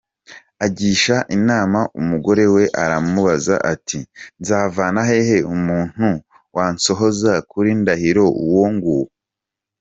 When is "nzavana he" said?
4.41-5.37